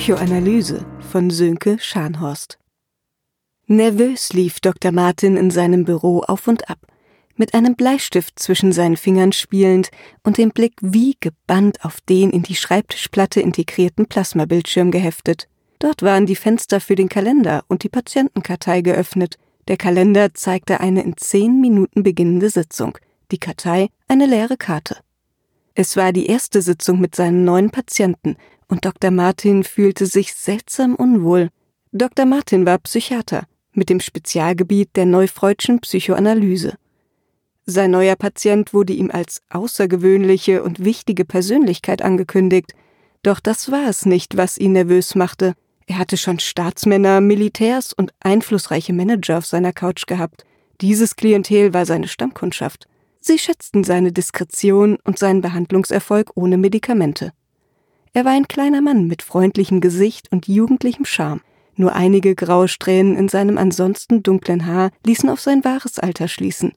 [0.00, 2.58] Psychoanalyse von Sönke Scharnhorst.
[3.66, 4.92] Nervös lief Dr.
[4.92, 6.78] Martin in seinem Büro auf und ab,
[7.36, 9.90] mit einem Bleistift zwischen seinen Fingern spielend
[10.22, 15.48] und dem Blick wie gebannt auf den in die Schreibtischplatte integrierten Plasmabildschirm geheftet.
[15.80, 19.36] Dort waren die Fenster für den Kalender und die Patientenkartei geöffnet.
[19.68, 22.96] Der Kalender zeigte eine in zehn Minuten beginnende Sitzung,
[23.32, 24.96] die Kartei eine leere Karte.
[25.74, 28.36] Es war die erste Sitzung mit seinen neuen Patienten
[28.70, 29.10] und Dr.
[29.10, 31.50] Martin fühlte sich seltsam unwohl.
[31.92, 32.24] Dr.
[32.24, 36.74] Martin war Psychiater mit dem Spezialgebiet der neufreudschen Psychoanalyse.
[37.66, 42.72] Sein neuer Patient wurde ihm als außergewöhnliche und wichtige Persönlichkeit angekündigt,
[43.22, 45.54] doch das war es nicht, was ihn nervös machte.
[45.86, 50.44] Er hatte schon Staatsmänner, Militärs und einflussreiche Manager auf seiner Couch gehabt.
[50.80, 52.86] Dieses Klientel war seine Stammkundschaft.
[53.20, 57.32] Sie schätzten seine Diskretion und seinen Behandlungserfolg ohne Medikamente.
[58.12, 61.42] Er war ein kleiner Mann mit freundlichem Gesicht und jugendlichem Charme.
[61.76, 66.72] Nur einige graue Strähnen in seinem ansonsten dunklen Haar ließen auf sein wahres Alter schließen.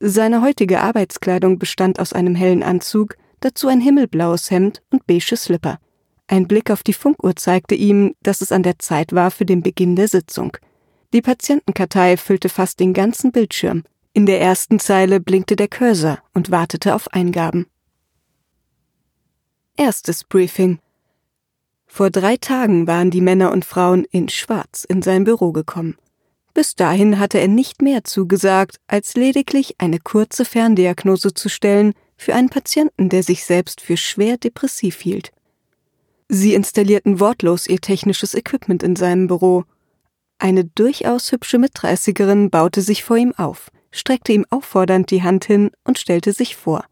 [0.00, 5.78] Seine heutige Arbeitskleidung bestand aus einem hellen Anzug, dazu ein himmelblaues Hemd und beige Slipper.
[6.26, 9.62] Ein Blick auf die Funkuhr zeigte ihm, dass es an der Zeit war für den
[9.62, 10.56] Beginn der Sitzung.
[11.12, 13.84] Die Patientenkartei füllte fast den ganzen Bildschirm.
[14.12, 17.66] In der ersten Zeile blinkte der Cursor und wartete auf Eingaben.
[19.76, 20.78] Erstes Briefing.
[21.86, 25.96] Vor drei Tagen waren die Männer und Frauen in Schwarz in sein Büro gekommen.
[26.54, 32.34] Bis dahin hatte er nicht mehr zugesagt, als lediglich eine kurze Ferndiagnose zu stellen für
[32.34, 35.32] einen Patienten, der sich selbst für schwer depressiv hielt.
[36.28, 39.64] Sie installierten wortlos ihr technisches Equipment in seinem Büro.
[40.38, 45.70] Eine durchaus hübsche Mitdreißigerin baute sich vor ihm auf streckte ihm auffordernd die Hand hin
[45.84, 46.84] und stellte sich vor.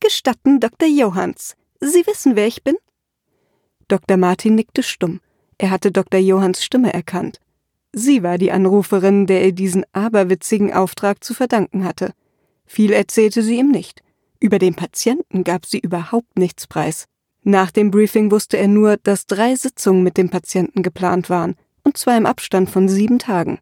[0.00, 0.88] Gestatten, Dr.
[0.88, 1.54] Johanns.
[1.80, 2.76] Sie wissen, wer ich bin?
[3.88, 4.16] Dr.
[4.16, 5.20] Martin nickte stumm.
[5.58, 6.20] Er hatte Dr.
[6.20, 7.40] Johanns Stimme erkannt.
[7.92, 12.12] Sie war die Anruferin, der er diesen aberwitzigen Auftrag zu verdanken hatte.
[12.66, 14.02] Viel erzählte sie ihm nicht.
[14.38, 17.06] Über den Patienten gab sie überhaupt nichts preis.
[17.42, 21.96] Nach dem Briefing wusste er nur, dass drei Sitzungen mit dem Patienten geplant waren, und
[21.96, 23.58] zwar im Abstand von sieben Tagen.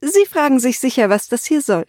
[0.00, 1.84] Sie fragen sich sicher, was das hier soll.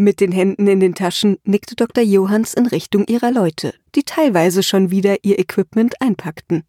[0.00, 2.04] Mit den Händen in den Taschen nickte Dr.
[2.04, 6.62] Johanns in Richtung ihrer Leute, die teilweise schon wieder ihr Equipment einpackten.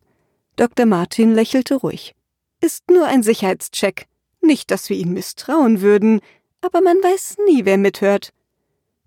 [0.56, 0.88] Dr.
[0.88, 2.16] Martin lächelte ruhig.
[2.60, 4.08] Ist nur ein Sicherheitscheck.
[4.42, 6.22] Nicht, dass wir ihm misstrauen würden,
[6.62, 8.34] aber man weiß nie, wer mithört.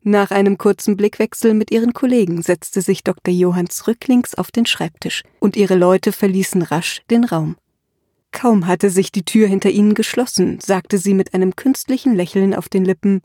[0.03, 3.35] Nach einem kurzen Blickwechsel mit ihren Kollegen setzte sich Dr.
[3.35, 7.57] Johanns rücklings auf den Schreibtisch und ihre Leute verließen rasch den Raum.
[8.31, 12.69] Kaum hatte sich die Tür hinter ihnen geschlossen, sagte sie mit einem künstlichen Lächeln auf
[12.69, 13.21] den Lippen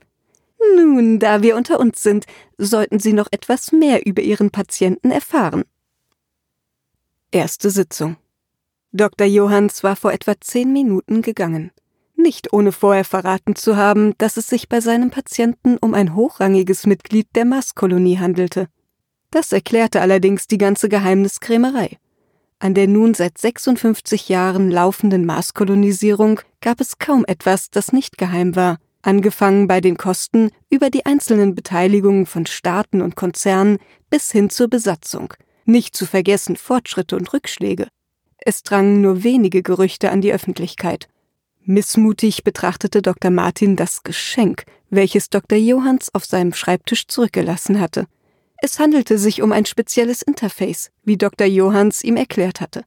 [0.76, 2.26] nun, da wir unter uns sind,
[2.56, 5.64] sollten Sie noch etwas mehr über Ihren Patienten erfahren.
[7.30, 8.16] Erste Sitzung.
[8.92, 9.26] Dr.
[9.26, 11.70] Johanns war vor etwa zehn Minuten gegangen.
[12.16, 16.86] Nicht ohne vorher verraten zu haben, dass es sich bei seinem Patienten um ein hochrangiges
[16.86, 18.68] Mitglied der Marskolonie handelte.
[19.30, 21.98] Das erklärte allerdings die ganze Geheimniskrämerei.
[22.58, 28.56] An der nun seit 56 Jahren laufenden Marskolonisierung gab es kaum etwas, das nicht geheim
[28.56, 33.78] war, angefangen bei den Kosten über die einzelnen Beteiligungen von Staaten und Konzernen
[34.10, 37.88] bis hin zur Besatzung, nicht zu vergessen Fortschritte und Rückschläge.
[38.38, 41.08] Es drangen nur wenige Gerüchte an die Öffentlichkeit.
[41.64, 43.30] Missmutig betrachtete Dr.
[43.30, 45.58] Martin das Geschenk, welches Dr.
[45.58, 48.06] Johanns auf seinem Schreibtisch zurückgelassen hatte.
[48.60, 51.46] Es handelte sich um ein spezielles Interface, wie Dr.
[51.46, 52.84] Johanns ihm erklärt hatte.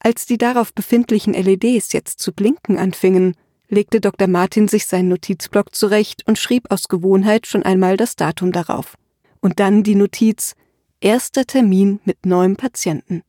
[0.00, 3.36] Als die darauf befindlichen LEDs jetzt zu blinken anfingen,
[3.68, 4.28] legte Dr.
[4.28, 8.96] Martin sich seinen Notizblock zurecht und schrieb aus Gewohnheit schon einmal das Datum darauf.
[9.40, 10.54] Und dann die Notiz
[11.00, 13.22] Erster Termin mit neuem Patienten.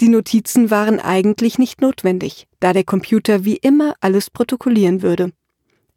[0.00, 5.32] Die Notizen waren eigentlich nicht notwendig, da der Computer wie immer alles protokollieren würde.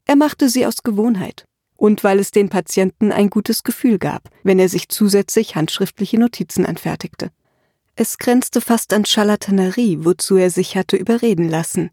[0.06, 1.46] Er machte sie aus Gewohnheit
[1.80, 6.66] und weil es den Patienten ein gutes Gefühl gab, wenn er sich zusätzlich handschriftliche Notizen
[6.66, 7.32] anfertigte.
[7.96, 11.90] Es grenzte fast an Charlatanerie, wozu er sich hatte überreden lassen,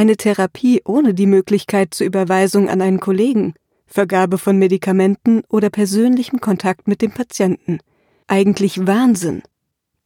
[0.00, 3.52] eine Therapie ohne die Möglichkeit zur Überweisung an einen Kollegen,
[3.86, 7.80] Vergabe von Medikamenten oder persönlichem Kontakt mit dem Patienten.
[8.26, 9.42] Eigentlich Wahnsinn.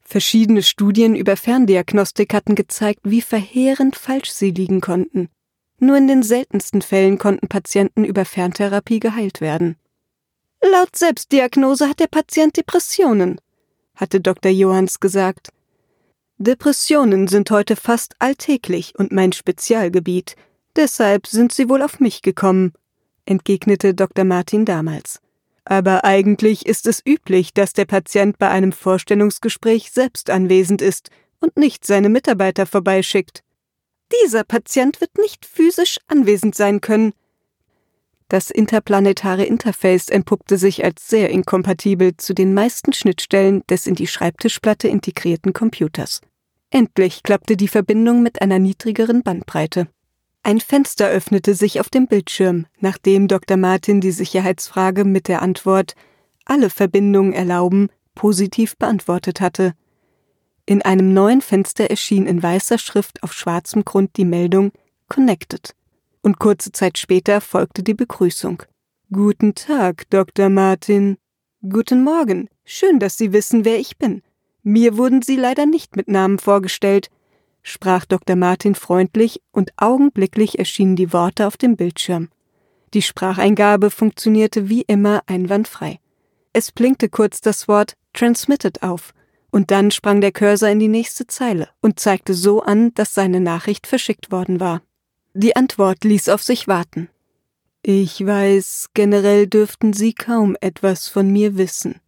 [0.02, 5.28] Verschiedene Studien über Ferndiagnostik hatten gezeigt, wie verheerend falsch sie liegen konnten.
[5.78, 9.76] Nur in den seltensten Fällen konnten Patienten über Ferntherapie geheilt werden.
[10.60, 13.40] Laut Selbstdiagnose hat der Patient Depressionen,
[13.94, 14.50] hatte Dr.
[14.50, 15.50] Johanns gesagt.
[16.38, 20.34] Depressionen sind heute fast alltäglich und mein Spezialgebiet.
[20.74, 22.72] Deshalb sind sie wohl auf mich gekommen,
[23.24, 24.24] entgegnete Dr.
[24.24, 25.20] Martin damals.
[25.64, 31.56] Aber eigentlich ist es üblich, dass der Patient bei einem Vorstellungsgespräch selbst anwesend ist und
[31.56, 33.44] nicht seine Mitarbeiter vorbeischickt.
[34.24, 37.12] Dieser Patient wird nicht physisch anwesend sein können.
[38.28, 44.06] Das interplanetare Interface entpuppte sich als sehr inkompatibel zu den meisten Schnittstellen des in die
[44.06, 46.20] Schreibtischplatte integrierten Computers.
[46.70, 49.88] Endlich klappte die Verbindung mit einer niedrigeren Bandbreite.
[50.42, 53.56] Ein Fenster öffnete sich auf dem Bildschirm, nachdem Dr.
[53.56, 55.94] Martin die Sicherheitsfrage mit der Antwort
[56.44, 59.74] Alle Verbindungen erlauben positiv beantwortet hatte.
[60.66, 64.72] In einem neuen Fenster erschien in weißer Schrift auf schwarzem Grund die Meldung
[65.08, 65.74] Connected.
[66.24, 68.62] Und kurze Zeit später folgte die Begrüßung.
[69.12, 70.48] Guten Tag, Dr.
[70.48, 71.18] Martin.
[71.68, 72.48] Guten Morgen.
[72.64, 74.22] Schön, dass Sie wissen, wer ich bin.
[74.62, 77.10] Mir wurden Sie leider nicht mit Namen vorgestellt,
[77.62, 78.36] sprach Dr.
[78.36, 82.30] Martin freundlich und augenblicklich erschienen die Worte auf dem Bildschirm.
[82.94, 86.00] Die Spracheingabe funktionierte wie immer einwandfrei.
[86.54, 89.12] Es blinkte kurz das Wort Transmitted auf
[89.50, 93.40] und dann sprang der Cursor in die nächste Zeile und zeigte so an, dass seine
[93.40, 94.80] Nachricht verschickt worden war.
[95.36, 97.08] Die Antwort ließ auf sich warten.
[97.82, 102.00] Ich weiß, generell dürften Sie kaum etwas von mir wissen.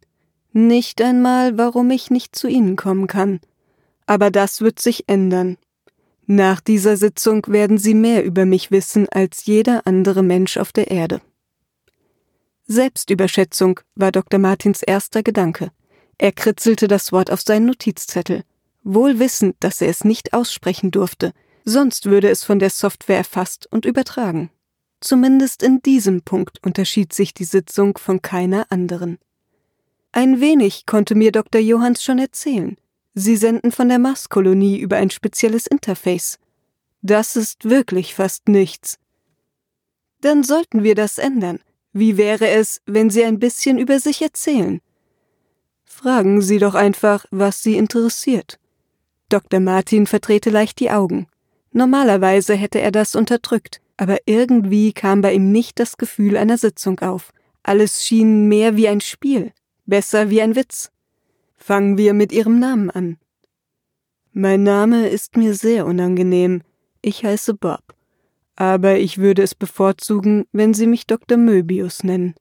[0.53, 3.41] Nicht einmal, warum ich nicht zu Ihnen kommen kann.
[4.05, 5.57] Aber das wird sich ändern.
[6.25, 10.89] Nach dieser Sitzung werden Sie mehr über mich wissen als jeder andere Mensch auf der
[10.89, 11.19] Erde.
[12.65, 14.39] Selbstüberschätzung war Dr.
[14.39, 15.71] Martins erster Gedanke.
[16.17, 18.43] Er kritzelte das Wort auf seinen Notizzettel,
[18.83, 21.33] wohl wissend, dass er es nicht aussprechen durfte,
[21.67, 24.49] sonst würde es von der Software erfasst und übertragen.
[25.01, 29.19] Zumindest in diesem Punkt unterschied sich die Sitzung von keiner anderen.
[30.13, 31.59] Ein wenig konnte mir Dr.
[31.59, 32.77] Johanns schon erzählen.
[33.13, 36.39] Sie senden von der Marskolonie über ein spezielles Interface.
[37.01, 38.97] Das ist wirklich fast nichts.
[40.21, 41.59] Dann sollten wir das ändern.
[41.91, 44.81] Wie wäre es, wenn Sie ein bisschen über sich erzählen?
[45.83, 48.57] Fragen Sie doch einfach, was Sie interessiert.
[49.29, 49.59] Dr.
[49.59, 51.27] Martin verdrehte leicht die Augen.
[51.77, 56.99] Normalerweise hätte er das unterdrückt, aber irgendwie kam bei ihm nicht das Gefühl einer Sitzung
[57.01, 57.31] auf.
[57.61, 59.51] Alles schien mehr wie ein Spiel,
[59.85, 60.91] besser wie ein Witz.
[61.55, 63.17] Fangen wir mit Ihrem Namen an.
[64.33, 66.63] Mein Name ist mir sehr unangenehm.
[67.03, 67.93] Ich heiße Bob.
[68.55, 71.37] Aber ich würde es bevorzugen, wenn Sie mich Dr.
[71.37, 72.33] Möbius nennen.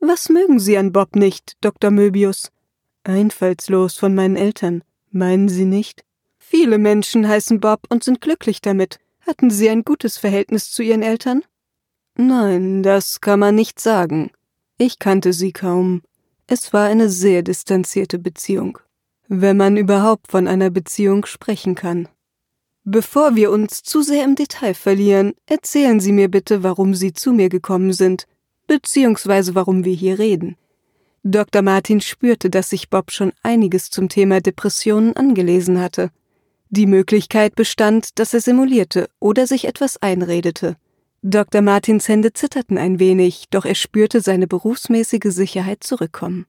[0.00, 1.90] Was mögen Sie an Bob nicht, Dr.
[1.90, 2.50] Möbius?
[3.04, 4.84] Einfallslos von meinen Eltern.
[5.10, 6.02] Meinen Sie nicht?
[6.54, 8.98] Viele Menschen heißen Bob und sind glücklich damit.
[9.26, 11.42] Hatten Sie ein gutes Verhältnis zu Ihren Eltern?
[12.14, 14.30] Nein, das kann man nicht sagen.
[14.76, 16.02] Ich kannte sie kaum.
[16.46, 18.76] Es war eine sehr distanzierte Beziehung.
[19.28, 22.06] Wenn man überhaupt von einer Beziehung sprechen kann.
[22.84, 27.32] Bevor wir uns zu sehr im Detail verlieren, erzählen Sie mir bitte, warum Sie zu
[27.32, 28.26] mir gekommen sind
[28.66, 30.56] beziehungsweise warum wir hier reden.
[31.24, 31.62] Dr.
[31.62, 36.10] Martin spürte, dass sich Bob schon einiges zum Thema Depressionen angelesen hatte.
[36.74, 40.76] Die Möglichkeit bestand, dass er simulierte oder sich etwas einredete.
[41.20, 41.60] Dr.
[41.60, 46.46] Martins Hände zitterten ein wenig, doch er spürte seine berufsmäßige Sicherheit zurückkommen.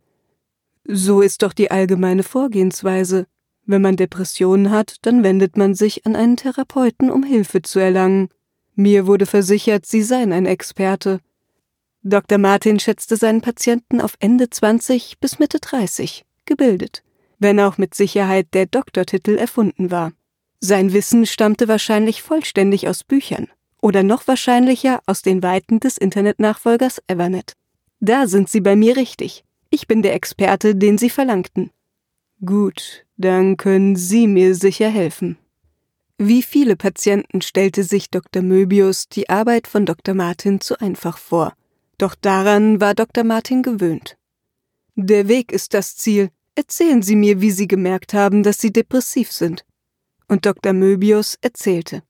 [0.85, 3.27] So ist doch die allgemeine Vorgehensweise.
[3.65, 8.29] Wenn man Depressionen hat, dann wendet man sich an einen Therapeuten, um Hilfe zu erlangen.
[8.75, 11.19] Mir wurde versichert, Sie seien ein Experte.
[12.01, 12.37] Dr.
[12.37, 17.03] Martin schätzte seinen Patienten auf Ende 20 bis Mitte 30, gebildet,
[17.39, 20.13] wenn auch mit Sicherheit der Doktortitel erfunden war.
[20.63, 23.47] Sein Wissen stammte wahrscheinlich vollständig aus Büchern
[23.81, 27.53] oder noch wahrscheinlicher aus den Weiten des Internetnachfolgers Evernet.
[27.99, 29.43] Da sind Sie bei mir richtig.
[29.69, 31.71] Ich bin der Experte, den Sie verlangten.
[32.45, 35.37] Gut, dann können Sie mir sicher helfen.
[36.17, 38.41] Wie viele Patienten stellte sich Dr.
[38.43, 40.15] Möbius die Arbeit von Dr.
[40.15, 41.53] Martin zu einfach vor
[42.03, 43.23] doch daran war Dr.
[43.23, 44.17] Martin gewöhnt.
[44.95, 46.29] Der Weg ist das Ziel.
[46.55, 49.63] Erzählen Sie mir, wie Sie gemerkt haben, dass Sie depressiv sind.
[50.33, 50.73] Und Dr.
[50.73, 52.01] Möbius erzählte.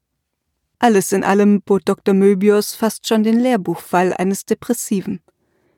[0.80, 2.14] Alles in allem bot Dr.
[2.14, 5.20] Möbius fast schon den Lehrbuchfall eines Depressiven.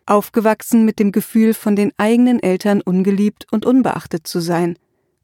[0.05, 4.77] Aufgewachsen mit dem Gefühl, von den eigenen Eltern ungeliebt und unbeachtet zu sein,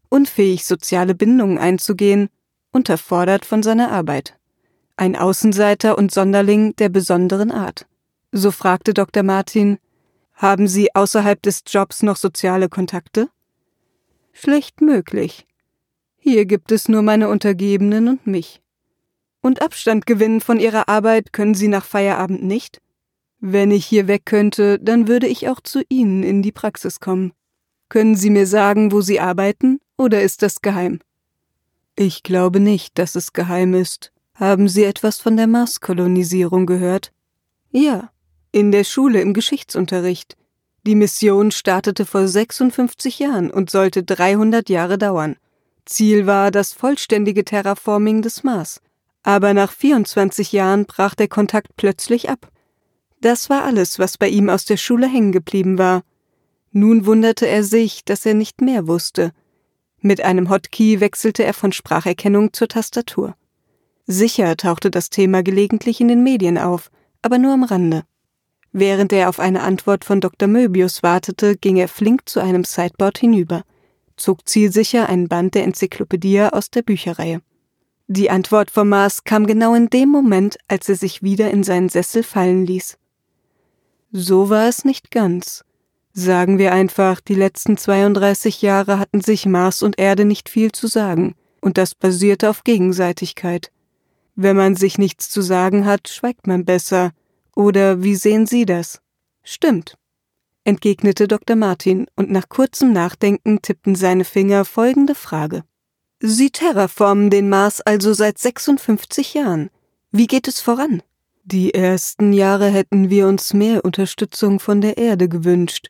[0.10, 2.30] unfähig, soziale Bindungen einzugehen,
[2.72, 4.40] unterfordert von seiner Arbeit.
[4.98, 7.86] Ein Außenseiter und Sonderling der besonderen Art.
[8.32, 9.22] So fragte Dr.
[9.22, 9.78] Martin,
[10.34, 13.30] haben Sie außerhalb des Jobs noch soziale Kontakte?
[14.34, 15.46] Schlecht möglich.
[16.24, 18.62] Hier gibt es nur meine Untergebenen und mich.
[19.42, 22.80] Und Abstand gewinnen von Ihrer Arbeit können Sie nach Feierabend nicht?
[23.40, 27.34] Wenn ich hier weg könnte, dann würde ich auch zu Ihnen in die Praxis kommen.
[27.90, 31.00] Können Sie mir sagen, wo Sie arbeiten, oder ist das geheim?
[31.96, 34.12] Ich glaube nicht, dass es geheim ist.
[34.36, 37.12] Haben Sie etwas von der Marskolonisierung gehört?
[37.72, 38.12] Ja.
[38.52, 40.38] In der Schule im Geschichtsunterricht.
[40.86, 45.38] Die Mission startete vor 56 Jahren und sollte 300 Jahre dauern.
[45.86, 48.82] Ziel war das vollständige Terraforming des Mars.
[49.24, 52.52] Aber nach 24 Jahren brach der Kontakt plötzlich ab.
[53.22, 56.04] Das war alles, was bei ihm aus der Schule hängen geblieben war.
[56.72, 59.32] Nun wunderte er sich, dass er nicht mehr wusste.
[60.00, 63.36] Mit einem Hotkey wechselte er von Spracherkennung zur Tastatur.
[64.08, 66.90] Sicher tauchte das Thema gelegentlich in den Medien auf,
[67.22, 68.04] aber nur am Rande.
[68.72, 70.48] Während er auf eine Antwort von Dr.
[70.48, 73.64] Möbius wartete, ging er flink zu einem Sideboard hinüber,
[74.22, 77.42] zog zielsicher einen Band der Enzyklopädie aus der Bücherreihe.
[78.08, 81.90] Die Antwort vom Mars kam genau in dem Moment, als er sich wieder in seinen
[81.90, 82.98] Sessel fallen ließ.
[84.12, 85.64] So war es nicht ganz.
[86.14, 90.88] Sagen wir einfach, die letzten 32 Jahre hatten sich Mars und Erde nicht viel zu
[90.88, 93.72] sagen, und das basierte auf Gegenseitigkeit.
[94.36, 97.12] Wenn man sich nichts zu sagen hat, schweigt man besser.
[97.56, 99.00] Oder wie sehen Sie das?
[99.44, 99.96] Stimmt,
[100.64, 101.56] entgegnete Dr.
[101.56, 105.64] Martin, und nach kurzem Nachdenken tippten seine Finger folgende Frage.
[106.20, 109.70] Sie terraformen den Mars also seit 56 Jahren.
[110.12, 111.02] Wie geht es voran?
[111.44, 115.88] Die ersten Jahre hätten wir uns mehr Unterstützung von der Erde gewünscht,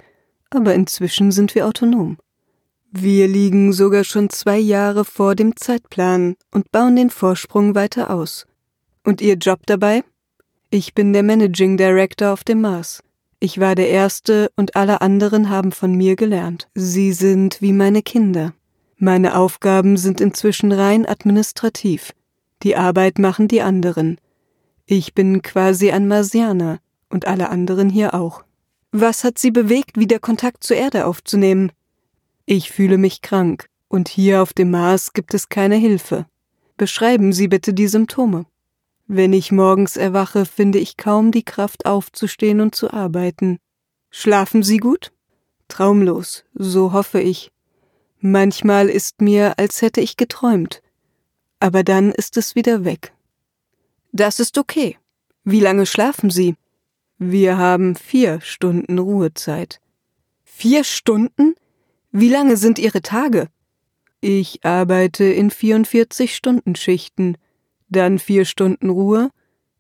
[0.50, 2.18] aber inzwischen sind wir autonom.
[2.92, 8.46] Wir liegen sogar schon zwei Jahre vor dem Zeitplan und bauen den Vorsprung weiter aus.
[9.04, 10.04] Und Ihr Job dabei?
[10.70, 13.04] Ich bin der Managing Director auf dem Mars.
[13.44, 16.70] Ich war der Erste und alle anderen haben von mir gelernt.
[16.76, 18.54] Sie sind wie meine Kinder.
[18.98, 22.14] Meine Aufgaben sind inzwischen rein administrativ.
[22.62, 24.20] Die Arbeit machen die anderen.
[24.86, 26.78] Ich bin quasi ein Marsianer
[27.10, 28.44] und alle anderen hier auch.
[28.92, 31.72] Was hat Sie bewegt, wieder Kontakt zur Erde aufzunehmen?
[32.46, 36.28] Ich fühle mich krank und hier auf dem Mars gibt es keine Hilfe.
[36.78, 38.46] Beschreiben Sie bitte die Symptome.
[39.14, 43.60] Wenn ich morgens erwache, finde ich kaum die Kraft aufzustehen und zu arbeiten.
[44.10, 45.12] Schlafen Sie gut?
[45.68, 47.52] Traumlos, so hoffe ich.
[48.22, 50.82] Manchmal ist mir, als hätte ich geträumt,
[51.60, 53.12] aber dann ist es wieder weg.
[54.14, 54.98] Das ist okay.
[55.44, 56.56] Wie lange schlafen Sie?
[57.18, 59.82] Wir haben vier Stunden Ruhezeit.
[60.46, 61.56] Vier Stunden?
[62.14, 63.50] Wie lange sind Ihre Tage?
[64.22, 67.36] Ich arbeite in 44 Stunden Schichten,
[67.92, 69.30] dann vier Stunden Ruhe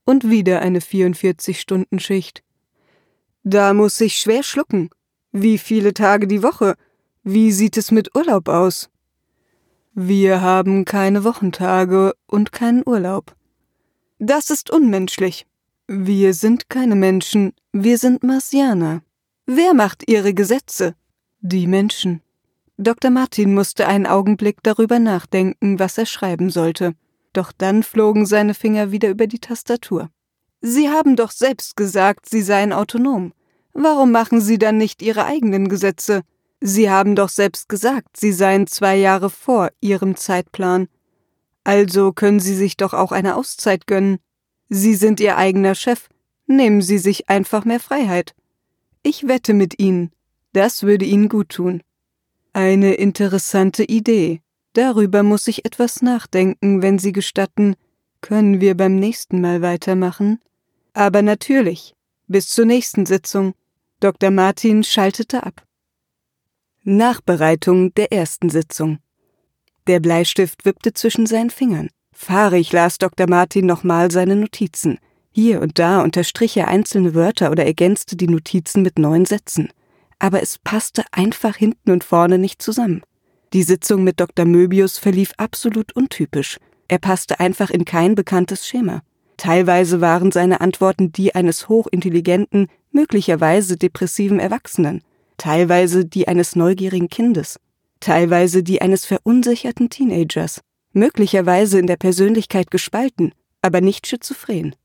[0.05, 2.43] und wieder eine 44 Stunden Schicht.
[3.43, 4.89] Da muss ich schwer schlucken.
[5.31, 6.75] Wie viele Tage die Woche?
[7.23, 8.89] Wie sieht es mit Urlaub aus?
[9.93, 13.35] Wir haben keine Wochentage und keinen Urlaub.
[14.19, 15.47] Das ist unmenschlich.
[15.87, 19.01] Wir sind keine Menschen, wir sind Marsianer.
[19.45, 20.95] Wer macht ihre Gesetze?
[21.41, 22.21] Die Menschen.
[22.77, 23.11] Dr.
[23.11, 26.93] Martin musste einen Augenblick darüber nachdenken, was er schreiben sollte.
[27.33, 30.09] Doch dann flogen seine Finger wieder über die Tastatur.
[30.61, 33.33] Sie haben doch selbst gesagt, Sie seien autonom.
[33.73, 36.21] Warum machen Sie dann nicht Ihre eigenen Gesetze?
[36.59, 40.87] Sie haben doch selbst gesagt, Sie seien zwei Jahre vor Ihrem Zeitplan.
[41.63, 44.19] Also können Sie sich doch auch eine Auszeit gönnen.
[44.69, 46.09] Sie sind Ihr eigener Chef.
[46.45, 48.35] Nehmen Sie sich einfach mehr Freiheit.
[49.03, 50.11] Ich wette mit Ihnen.
[50.53, 51.81] Das würde Ihnen gut tun.
[52.53, 54.41] Eine interessante Idee.
[54.73, 57.75] Darüber muss ich etwas nachdenken, wenn Sie gestatten.
[58.21, 60.39] Können wir beim nächsten Mal weitermachen?
[60.93, 61.93] Aber natürlich.
[62.27, 63.53] Bis zur nächsten Sitzung.
[63.99, 64.31] Dr.
[64.31, 65.63] Martin schaltete ab.
[66.83, 68.99] Nachbereitung der ersten Sitzung.
[69.87, 71.89] Der Bleistift wippte zwischen seinen Fingern.
[72.13, 73.27] Fahrig las Dr.
[73.29, 74.99] Martin nochmal seine Notizen.
[75.31, 79.69] Hier und da unterstrich er einzelne Wörter oder ergänzte die Notizen mit neuen Sätzen.
[80.19, 83.01] Aber es passte einfach hinten und vorne nicht zusammen.
[83.53, 84.45] Die Sitzung mit Dr.
[84.45, 86.57] Möbius verlief absolut untypisch.
[86.87, 89.01] Er passte einfach in kein bekanntes Schema.
[89.37, 95.01] Teilweise waren seine Antworten die eines hochintelligenten, möglicherweise depressiven Erwachsenen
[95.41, 97.59] teilweise die eines neugierigen Kindes,
[97.99, 100.61] teilweise die eines verunsicherten Teenagers,
[100.93, 104.75] möglicherweise in der Persönlichkeit gespalten, aber nicht schizophren.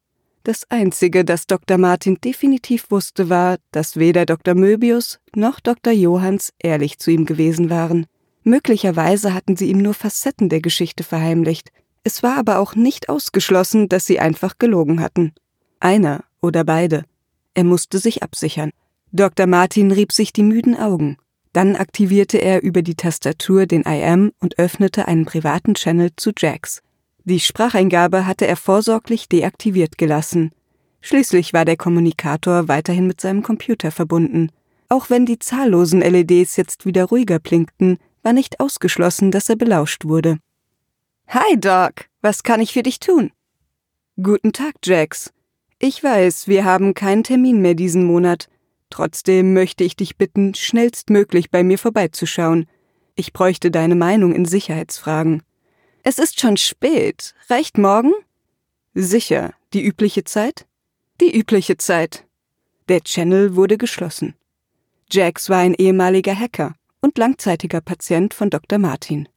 [0.45, 1.77] Das Einzige, das Dr.
[1.77, 4.55] Martin definitiv wusste, war, dass weder Dr.
[4.55, 5.93] Möbius noch Dr.
[5.93, 8.07] Johanns ehrlich zu ihm gewesen waren.
[8.49, 11.73] Möglicherweise hatten sie ihm nur Facetten der Geschichte verheimlicht.
[12.05, 15.33] Es war aber auch nicht ausgeschlossen, dass sie einfach gelogen hatten.
[15.81, 17.03] Einer oder beide.
[17.55, 18.71] Er musste sich absichern.
[19.11, 19.49] Dr.
[19.49, 21.17] Martin rieb sich die müden Augen.
[21.53, 26.83] Dann aktivierte er über die Tastatur den IM und öffnete einen privaten Channel zu Jax.
[27.25, 30.53] Die Spracheingabe hatte er vorsorglich deaktiviert gelassen.
[31.01, 34.51] Schließlich war der Kommunikator weiterhin mit seinem Computer verbunden.
[34.89, 40.05] Auch wenn die zahllosen LEDs jetzt wieder ruhiger blinkten, war nicht ausgeschlossen, dass er belauscht
[40.05, 40.39] wurde.
[41.29, 42.07] Hi, Doc.
[42.23, 43.31] Was kann ich für dich tun?
[44.21, 45.33] Guten Tag, Jax.
[45.79, 48.49] Ich weiß, wir haben keinen Termin mehr diesen Monat.
[48.91, 52.67] Trotzdem möchte ich dich bitten, schnellstmöglich bei mir vorbeizuschauen.
[53.15, 55.45] Ich bräuchte deine Meinung in Sicherheitsfragen.
[56.03, 57.33] Es ist schon spät.
[57.49, 58.13] Reicht morgen?
[58.93, 59.53] Sicher.
[59.73, 60.67] Die übliche Zeit?
[61.21, 62.25] Die übliche Zeit.
[62.89, 64.35] Der Channel wurde geschlossen.
[65.13, 66.75] Jax war ein ehemaliger Hacker
[67.07, 68.81] und langzeitiger Patient von Dr.
[68.81, 69.29] Martin.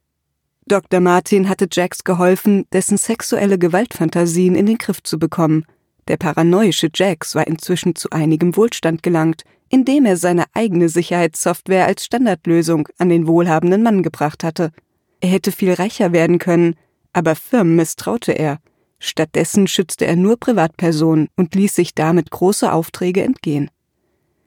[0.66, 0.98] Dr.
[0.98, 5.64] Martin hatte Jax geholfen, dessen sexuelle Gewaltfantasien in den Griff zu bekommen.
[6.08, 12.04] Der paranoische Jax war inzwischen zu einigem Wohlstand gelangt, indem er seine eigene Sicherheitssoftware als
[12.04, 14.72] Standardlösung an den wohlhabenden Mann gebracht hatte.
[15.20, 16.74] Er hätte viel reicher werden können,
[17.12, 18.58] aber Firmen misstraute er.
[18.98, 23.70] Stattdessen schützte er nur Privatpersonen und ließ sich damit große Aufträge entgehen.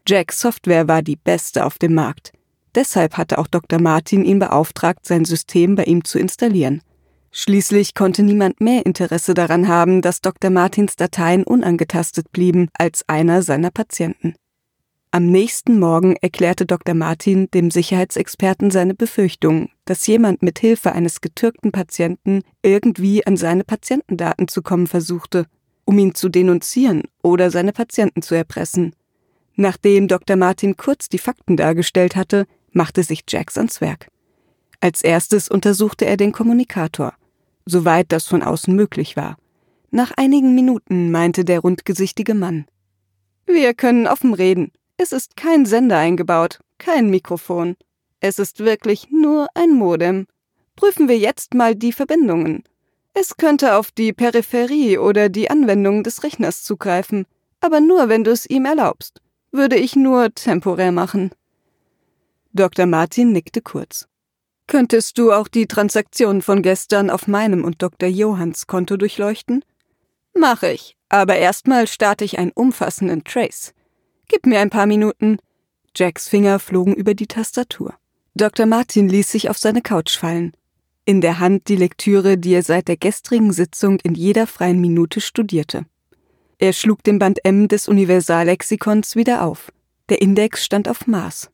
[0.06, 2.34] Jacks Software war die beste auf dem Markt.
[2.76, 3.80] Deshalb hatte auch Dr.
[3.80, 6.82] Martin ihn beauftragt, sein System bei ihm zu installieren.
[7.32, 10.52] Schließlich konnte niemand mehr Interesse daran haben, dass Dr.
[10.52, 14.36] Martins Dateien unangetastet blieben als einer seiner Patienten.
[15.10, 16.96] Am nächsten Morgen erklärte Dr.
[16.96, 23.64] Martin dem Sicherheitsexperten seine Befürchtung, dass jemand mit Hilfe eines getürkten Patienten irgendwie an seine
[23.64, 25.46] Patientendaten zu kommen versuchte,
[25.86, 28.96] um ihn zu denunzieren oder seine Patienten zu erpressen.
[29.56, 30.36] Nachdem Dr.
[30.36, 34.08] Martin kurz die Fakten dargestellt hatte, machte sich Jax ans Werk.
[34.80, 37.14] Als erstes untersuchte er den Kommunikator,
[37.66, 39.38] soweit das von außen möglich war.
[39.92, 42.66] Nach einigen Minuten meinte der rundgesichtige Mann
[43.46, 44.72] Wir können offen reden.
[44.98, 47.76] Es ist kein Sender eingebaut, kein Mikrofon.
[48.20, 50.28] Es ist wirklich nur ein Modem.
[50.76, 52.64] Prüfen wir jetzt mal die Verbindungen.
[53.14, 57.26] Es könnte auf die Peripherie oder die Anwendung des Rechners zugreifen,
[57.62, 59.22] aber nur, wenn du es ihm erlaubst.
[59.52, 61.32] Würde ich nur temporär machen.
[62.54, 62.86] Dr.
[62.86, 64.08] Martin nickte kurz.
[64.68, 68.08] Könntest du auch die Transaktion von gestern auf meinem und Dr.
[68.08, 69.66] Johanns Konto durchleuchten?
[70.36, 73.74] Mach ich, aber erstmal starte ich einen umfassenden Trace.
[74.28, 75.38] Gib mir ein paar Minuten.
[75.96, 77.96] Jacks Finger flogen über die Tastatur.
[78.36, 78.66] Dr.
[78.66, 80.54] Martin ließ sich auf seine Couch fallen.
[81.06, 85.22] In der Hand die Lektüre, die er seit der gestrigen Sitzung in jeder freien Minute
[85.22, 85.86] studierte.
[86.60, 89.72] Er schlug den Band M des Universallexikons wieder auf.
[90.10, 91.50] Der Index stand auf Mars.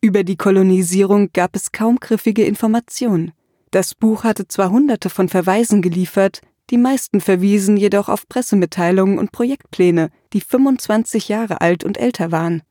[0.00, 3.32] Über die Kolonisierung gab es kaum griffige Informationen.
[3.72, 9.32] Das Buch hatte zwar hunderte von Verweisen geliefert, die meisten verwiesen jedoch auf Pressemitteilungen und
[9.32, 12.62] Projektpläne, die 25 Jahre alt und älter waren.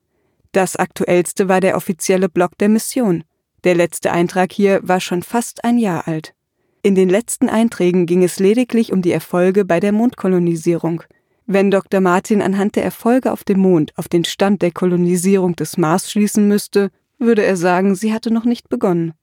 [0.54, 3.26] Das aktuellste war der offizielle Blog der Mission.
[3.66, 6.34] Der letzte Eintrag hier war schon fast ein Jahr alt.
[6.82, 11.04] In den letzten Einträgen ging es lediglich um die Erfolge bei der Mondkolonisierung.
[11.46, 12.00] Wenn Dr.
[12.00, 16.48] Martin anhand der Erfolge auf dem Mond auf den Stand der Kolonisierung des Mars schließen
[16.48, 19.14] müsste, würde er sagen, sie hatte noch nicht begonnen.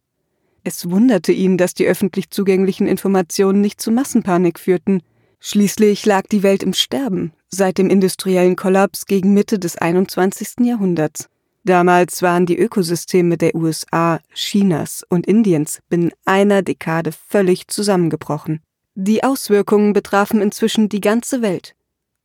[0.63, 5.03] Es wunderte ihn, dass die öffentlich zugänglichen Informationen nicht zu Massenpanik führten.
[5.41, 10.61] Schließlich lag die Welt im Sterben seit dem industriellen Kollaps gegen Mitte des 21.
[10.61, 11.29] Jahrhunderts.
[11.65, 18.61] Damals waren die Ökosysteme der USA, Chinas und Indiens binnen einer Dekade völlig zusammengebrochen.
[18.95, 21.75] Die Auswirkungen betrafen inzwischen die ganze Welt.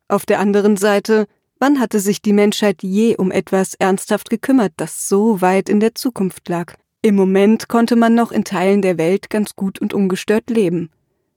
[0.09, 1.25] Auf der anderen Seite,
[1.59, 5.95] wann hatte sich die Menschheit je um etwas ernsthaft gekümmert, das so weit in der
[5.95, 6.75] Zukunft lag?
[7.01, 10.89] Im Moment konnte man noch in Teilen der Welt ganz gut und ungestört leben.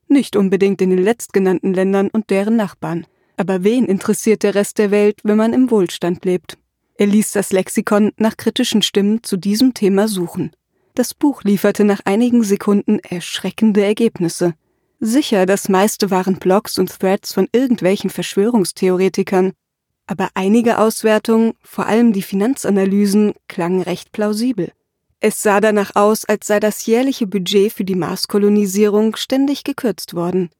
[0.08, 3.06] Nicht unbedingt in den letztgenannten Ländern und deren Nachbarn.
[3.36, 6.58] Aber wen interessiert der Rest der Welt, wenn man im Wohlstand lebt?
[6.96, 10.52] Er ließ das Lexikon nach kritischen Stimmen zu diesem Thema suchen.
[10.94, 14.54] Das Buch lieferte nach einigen Sekunden erschreckende Ergebnisse.
[15.00, 19.52] Sicher, das meiste waren Blogs und Threads von irgendwelchen Verschwörungstheoretikern,
[20.06, 24.72] aber einige Auswertungen, vor allem die Finanzanalysen, klangen recht plausibel.
[25.20, 30.50] Es sah danach aus, als sei das jährliche Budget für die Marskolonisierung ständig gekürzt worden.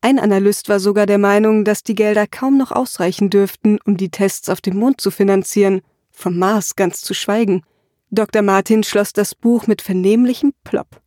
[0.00, 4.10] Ein Analyst war sogar der Meinung, dass die Gelder kaum noch ausreichen dürften, um die
[4.10, 7.62] Tests auf dem Mond zu finanzieren, vom Mars ganz zu schweigen.
[8.10, 8.42] Dr.
[8.42, 11.00] Martin schloss das Buch mit vernehmlichem Plopp.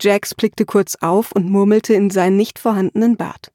[0.00, 3.52] Jax blickte kurz auf und murmelte in seinen nicht vorhandenen Bart.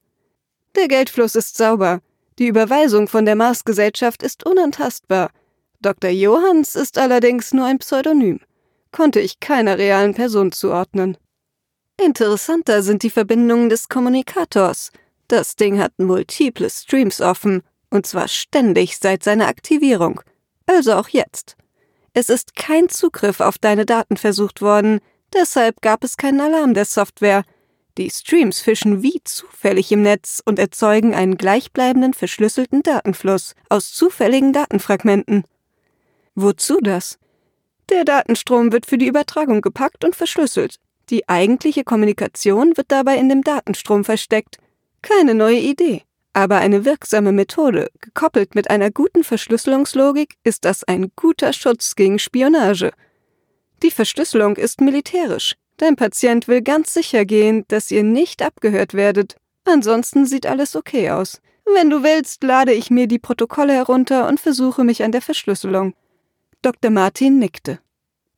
[0.76, 2.02] Der Geldfluss ist sauber.
[2.40, 5.32] Die Überweisung von der Marsgesellschaft ist unantastbar.
[5.82, 6.10] Dr.
[6.10, 8.40] Johanns ist allerdings nur ein Pseudonym
[8.96, 11.18] konnte ich keiner realen Person zuordnen.
[12.02, 14.92] Interessanter sind die Verbindungen des Kommunikators.
[15.28, 20.22] Das Ding hat multiple Streams offen, und zwar ständig seit seiner Aktivierung,
[20.66, 21.58] also auch jetzt.
[22.14, 25.02] Es ist kein Zugriff auf deine Daten versucht worden,
[25.34, 27.44] deshalb gab es keinen Alarm der Software.
[27.98, 34.52] Die Streams fischen wie zufällig im Netz und erzeugen einen gleichbleibenden verschlüsselten Datenfluss aus zufälligen
[34.52, 35.46] Datenfragmenten.
[36.36, 37.18] Wozu das?
[37.90, 40.80] Der Datenstrom wird für die Übertragung gepackt und verschlüsselt.
[41.10, 44.58] Die eigentliche Kommunikation wird dabei in dem Datenstrom versteckt.
[45.02, 46.02] Keine neue Idee,
[46.34, 47.90] aber eine wirksame Methode.
[48.02, 52.92] Gekoppelt mit einer guten Verschlüsselungslogik ist das ein guter Schutz gegen Spionage.
[53.84, 55.56] Die Verschlüsselung ist militärisch.
[55.78, 59.36] Dein Patient will ganz sicher gehen, dass ihr nicht abgehört werdet.
[59.66, 61.42] Ansonsten sieht alles okay aus.
[61.66, 65.94] Wenn du willst, lade ich mir die Protokolle herunter und versuche mich an der Verschlüsselung.
[66.62, 66.92] Dr.
[66.92, 67.80] Martin nickte.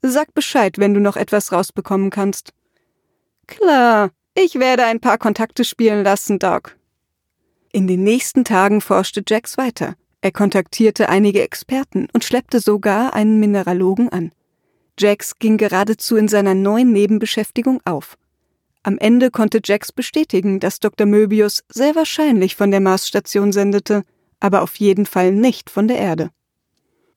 [0.02, 2.54] Sag Bescheid, wenn du noch etwas rausbekommen kannst.
[3.48, 6.78] Klar, ich werde ein paar Kontakte spielen lassen, Doc.
[7.72, 9.96] In den nächsten Tagen forschte Jax weiter.
[10.22, 14.32] Er kontaktierte einige Experten und schleppte sogar einen Mineralogen an.
[15.00, 18.18] Jax ging geradezu in seiner neuen Nebenbeschäftigung auf.
[18.84, 21.06] Am Ende konnte Jax bestätigen, dass Dr.
[21.06, 24.04] Möbius sehr wahrscheinlich von der Marsstation sendete,
[24.40, 26.30] aber auf jeden Fall nicht von der Erde.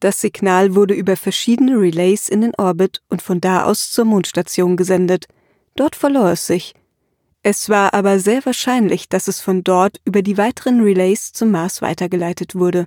[0.01, 4.77] Das Signal wurde über verschiedene Relays in den Orbit und von da aus zur Mondstation
[4.77, 5.27] gesendet.
[5.77, 6.75] Dort verlor es sich.
[7.43, 11.83] Es war aber sehr wahrscheinlich, dass es von dort über die weiteren Relays zum Mars
[11.83, 12.87] weitergeleitet wurde.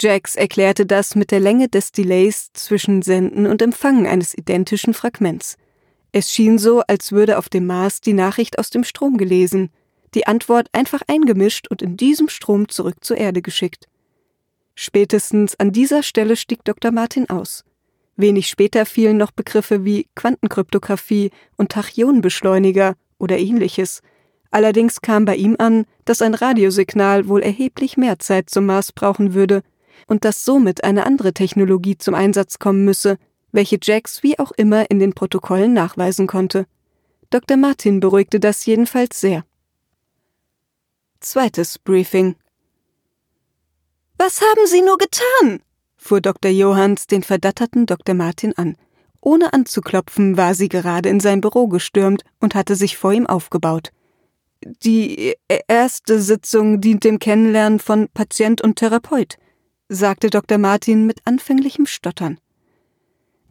[0.00, 5.56] Jax erklärte das mit der Länge des Delays zwischen Senden und Empfangen eines identischen Fragments.
[6.12, 9.70] Es schien so, als würde auf dem Mars die Nachricht aus dem Strom gelesen,
[10.14, 13.88] die Antwort einfach eingemischt und in diesem Strom zurück zur Erde geschickt.
[14.74, 16.92] Spätestens an dieser Stelle stieg Dr.
[16.92, 17.64] Martin aus.
[18.16, 24.00] Wenig später fielen noch Begriffe wie Quantenkryptographie und Tachyonbeschleuniger oder ähnliches.
[24.50, 29.34] Allerdings kam bei ihm an, dass ein Radiosignal wohl erheblich mehr Zeit zum Mars brauchen
[29.34, 29.62] würde
[30.06, 33.18] und dass somit eine andere Technologie zum Einsatz kommen müsse,
[33.52, 36.66] welche Jax wie auch immer in den Protokollen nachweisen konnte.
[37.30, 37.56] Dr.
[37.56, 39.44] Martin beruhigte das jedenfalls sehr.
[41.20, 42.36] Zweites Briefing
[44.20, 45.62] was haben Sie nur getan?
[45.96, 46.50] fuhr Dr.
[46.50, 48.16] Johanns den verdatterten Dr.
[48.16, 48.76] Martin an.
[49.20, 53.90] Ohne anzuklopfen war sie gerade in sein Büro gestürmt und hatte sich vor ihm aufgebaut.
[54.82, 55.36] Die
[55.68, 59.38] erste Sitzung dient dem Kennenlernen von Patient und Therapeut,
[59.88, 60.58] sagte Dr.
[60.58, 62.38] Martin mit anfänglichem Stottern.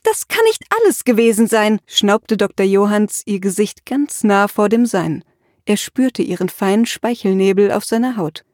[0.03, 2.65] Das kann nicht alles gewesen sein, schnaubte Dr.
[2.65, 5.23] Johanns ihr Gesicht ganz nah vor dem Seinen.
[5.65, 8.45] Er spürte ihren feinen Speichelnebel auf seiner Haut.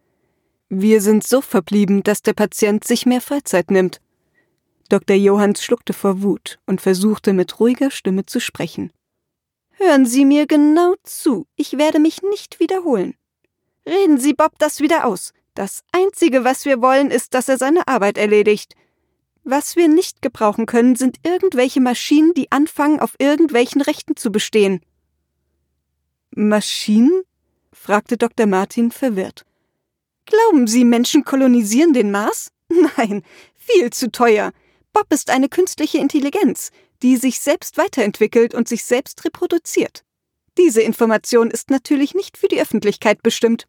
[0.69, 4.01] Wir sind so verblieben, dass der Patient sich mehr Freizeit nimmt.
[4.89, 5.15] Dr.
[5.15, 8.91] Johanns schluckte vor Wut und versuchte mit ruhiger Stimme zu sprechen.
[9.73, 13.15] Hören Sie mir genau zu, ich werde mich nicht wiederholen.
[13.85, 15.33] Reden Sie Bob das wieder aus.
[15.53, 18.75] Das Einzige, was wir wollen, ist, dass er seine Arbeit erledigt.
[19.43, 24.81] Was wir nicht gebrauchen können, sind irgendwelche Maschinen, die anfangen, auf irgendwelchen Rechten zu bestehen.
[26.31, 27.23] Maschinen?
[27.71, 28.47] fragte Dr.
[28.47, 29.45] Martin verwirrt.
[30.25, 32.51] Glauben Sie, Menschen kolonisieren den Mars?
[32.97, 33.23] Nein,
[33.55, 34.53] viel zu teuer.
[34.93, 40.03] Bob ist eine künstliche Intelligenz, die sich selbst weiterentwickelt und sich selbst reproduziert.
[40.57, 43.67] Diese Information ist natürlich nicht für die Öffentlichkeit bestimmt.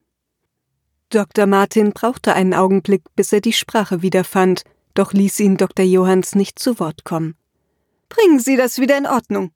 [1.11, 1.47] Dr.
[1.47, 4.65] Martin brauchte einen Augenblick, bis er die Sprache wiederfand,
[4.95, 5.85] doch ließ ihn Dr.
[5.85, 7.37] Johanns nicht zu Wort kommen.
[8.09, 9.51] Bringen Sie das wieder in Ordnung.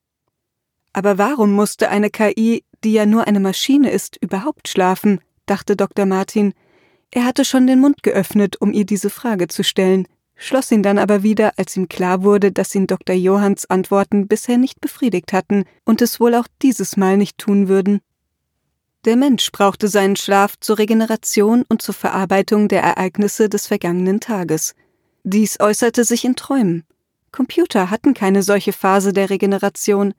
[0.93, 5.21] Aber warum musste eine KI, die ja nur eine Maschine ist, überhaupt schlafen?
[5.47, 6.07] dachte Dr.
[6.07, 6.55] Martin.
[7.11, 10.99] Er hatte schon den Mund geöffnet, um ihr diese Frage zu stellen, schloss ihn dann
[10.99, 13.15] aber wieder, als ihm klar wurde, dass ihn Dr.
[13.15, 18.01] Johanns Antworten bisher nicht befriedigt hatten und es wohl auch dieses Mal nicht tun würden.
[19.09, 24.75] Der Mensch brauchte seinen Schlaf zur Regeneration und zur Verarbeitung der Ereignisse des vergangenen Tages.
[25.25, 26.85] Dies äußerte sich in Träumen.
[27.33, 30.13] Computer hatten keine solche Phase der Regeneration.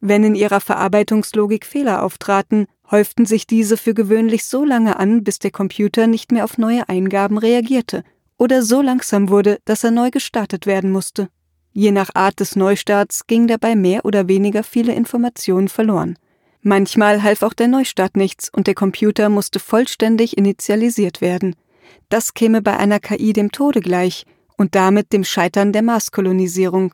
[0.00, 5.40] Wenn in ihrer Verarbeitungslogik Fehler auftraten, häuften sich diese für gewöhnlich so lange an, bis
[5.40, 8.04] der Computer nicht mehr auf neue Eingaben reagierte
[8.38, 11.30] oder so langsam wurde, dass er neu gestartet werden musste.
[11.72, 16.16] Je nach Art des Neustarts gingen dabei mehr oder weniger viele Informationen verloren.
[16.68, 21.54] Manchmal half auch der Neustart nichts und der Computer musste vollständig initialisiert werden.
[22.08, 24.24] Das käme bei einer KI dem Tode gleich
[24.56, 26.92] und damit dem Scheitern der Marskolonisierung.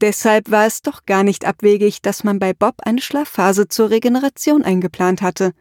[0.00, 4.64] Deshalb war es doch gar nicht abwegig, dass man bei Bob eine Schlafphase zur Regeneration
[4.64, 5.52] eingeplant hatte.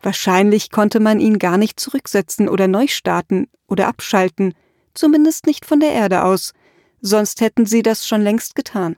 [0.00, 4.54] Wahrscheinlich konnte man ihn gar nicht zurücksetzen oder neu starten oder abschalten,
[4.94, 6.52] zumindest nicht von der Erde aus,
[7.00, 8.94] sonst hätten sie das schon längst getan.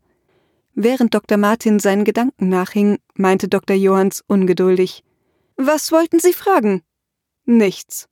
[0.75, 1.39] Während Dr.
[1.39, 3.77] Martin seinen Gedanken nachhing, meinte Dr.
[3.77, 5.05] Johanns ungeduldig.
[5.57, 6.83] Was wollten Sie fragen?
[7.45, 8.09] Nichts.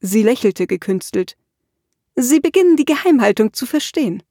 [0.00, 1.36] Sie lächelte gekünstelt.
[2.14, 4.22] Sie beginnen die Geheimhaltung zu verstehen.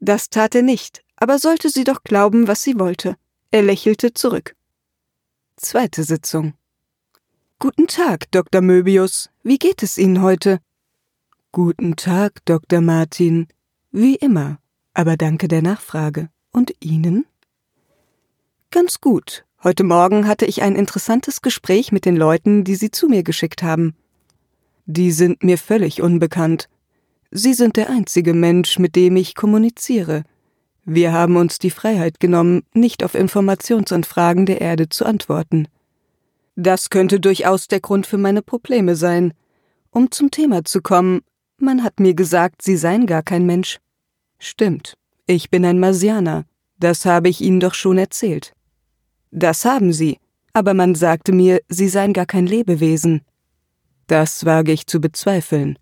[0.00, 3.16] Das tat er nicht, aber sollte sie doch glauben, was sie wollte.
[3.52, 4.56] Er lächelte zurück.
[5.56, 6.54] Zweite Sitzung.
[7.60, 8.60] Guten Tag, Dr.
[8.60, 9.30] Möbius.
[9.44, 10.58] Wie geht es Ihnen heute?
[11.52, 12.80] Guten Tag, Dr.
[12.80, 13.46] Martin.
[13.92, 14.58] Wie immer,
[14.94, 16.30] aber danke der Nachfrage.
[16.52, 17.24] Und Ihnen?
[18.70, 19.44] Ganz gut.
[19.62, 23.62] Heute Morgen hatte ich ein interessantes Gespräch mit den Leuten, die Sie zu mir geschickt
[23.62, 23.94] haben.
[24.84, 26.68] Die sind mir völlig unbekannt.
[27.30, 30.24] Sie sind der einzige Mensch, mit dem ich kommuniziere.
[30.84, 35.68] Wir haben uns die Freiheit genommen, nicht auf Informationsanfragen der Erde zu antworten.
[36.56, 39.32] Das könnte durchaus der Grund für meine Probleme sein.
[39.90, 41.22] Um zum Thema zu kommen,
[41.56, 43.78] man hat mir gesagt, Sie seien gar kein Mensch.
[44.38, 46.44] Stimmt, ich bin ein Marsianer,
[46.78, 48.54] das habe ich Ihnen doch schon erzählt.
[49.30, 50.18] Das haben Sie,
[50.52, 53.22] aber man sagte mir, Sie seien gar kein Lebewesen.
[54.06, 55.78] Das wage ich zu bezweifeln.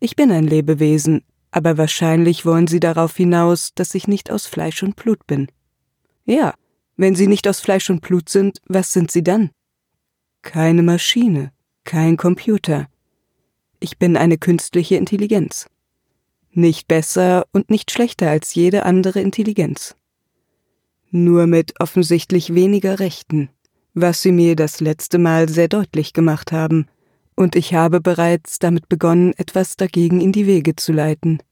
[0.00, 4.82] Ich bin ein Lebewesen, aber wahrscheinlich wollen Sie darauf hinaus, dass ich nicht aus Fleisch
[4.82, 5.48] und Blut bin.
[6.24, 6.54] Ja,
[6.96, 9.50] wenn Sie nicht aus Fleisch und Blut sind, was sind Sie dann?
[10.42, 11.52] Keine Maschine,
[11.84, 12.86] kein Computer.
[13.80, 15.66] Ich bin eine künstliche Intelligenz.
[16.54, 19.96] Nicht besser und nicht schlechter als jede andere Intelligenz.
[21.10, 23.50] Nur mit offensichtlich weniger Rechten,
[23.92, 26.86] was Sie mir das letzte Mal sehr deutlich gemacht haben
[27.36, 31.42] und ich habe bereits damit begonnen, etwas dagegen in die Wege zu leiten.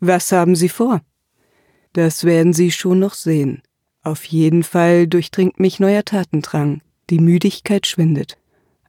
[0.00, 1.00] Was haben Sie vor?
[1.92, 3.62] Das werden Sie schon noch sehen.
[4.02, 8.36] Auf jeden Fall durchdringt mich neuer Tatendrang, die Müdigkeit schwindet.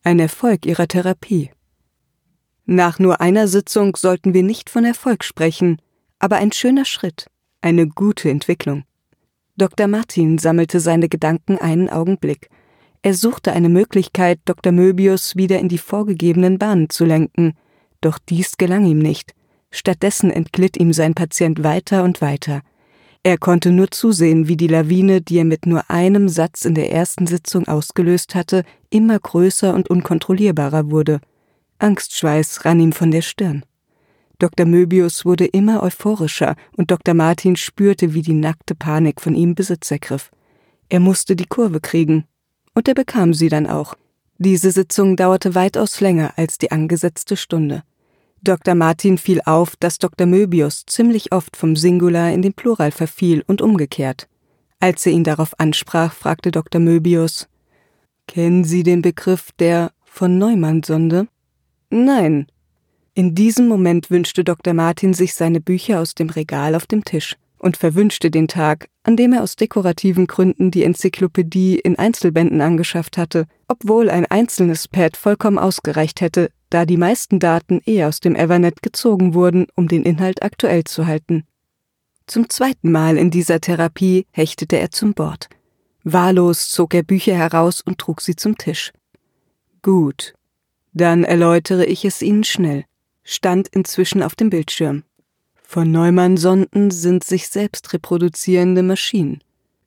[0.04, 1.52] Ein Erfolg Ihrer Therapie.
[2.66, 5.80] Nach nur einer Sitzung sollten wir nicht von Erfolg sprechen,
[6.20, 7.28] aber ein schöner Schritt,
[7.62, 8.84] eine gute Entwicklung.
[9.58, 9.88] Dr.
[9.88, 12.50] Martin sammelte seine Gedanken einen Augenblick–
[13.06, 14.72] er suchte eine Möglichkeit, Dr.
[14.72, 17.54] Möbius wieder in die vorgegebenen Bahnen zu lenken,
[18.02, 19.36] doch dies gelang ihm nicht.
[19.70, 22.64] Stattdessen entglitt ihm sein Patient weiter und weiter.
[23.22, 26.92] Er konnte nur zusehen, wie die Lawine, die er mit nur einem Satz in der
[26.92, 31.20] ersten Sitzung ausgelöst hatte, immer größer und unkontrollierbarer wurde.
[31.80, 33.66] Angstschweiß rann ihm von der Stirn.
[34.40, 34.66] Dr.
[34.66, 37.14] Möbius wurde immer euphorischer und Dr.
[37.14, 40.32] Martin spürte, wie die nackte Panik von ihm Besitz ergriff.
[40.90, 42.26] Er musste die Kurve kriegen,
[42.74, 43.96] und er bekam sie dann auch.
[44.38, 47.84] Diese Sitzung dauerte weitaus länger als die angesetzte Stunde.
[48.42, 48.76] Dr.
[48.76, 50.28] Martin fiel auf, dass Dr.
[50.28, 54.28] Möbius ziemlich oft vom Singular in den Plural verfiel und umgekehrt.
[54.80, 56.82] Als er ihn darauf ansprach, fragte Dr.
[56.82, 57.48] Möbius
[58.28, 61.28] Kennen Sie den Begriff der von Neumann-Sonde?
[61.90, 62.48] Nein.
[63.14, 64.74] In diesem Moment wünschte Dr.
[64.74, 69.16] Martin sich seine Bücher aus dem Regal auf dem Tisch und verwünschte den Tag, an
[69.16, 75.16] dem er aus dekorativen Gründen die Enzyklopädie in Einzelbänden angeschafft hatte, obwohl ein einzelnes Pad
[75.18, 80.04] vollkommen ausgereicht hätte, da die meisten Daten eher aus dem Evernet gezogen wurden, um den
[80.04, 81.46] Inhalt aktuell zu halten.
[82.28, 85.48] Zum zweiten Mal in dieser Therapie hechtete er zum Bord.
[86.04, 88.92] Wahllos zog er Bücher heraus und trug sie zum Tisch.
[89.82, 90.34] Gut,
[90.96, 92.86] dann erläutere ich es Ihnen schnell,
[93.24, 95.04] stand inzwischen auf dem Bildschirm.
[95.62, 99.42] Von Neumann-Sonden sind sich selbst reproduzierende Maschinen.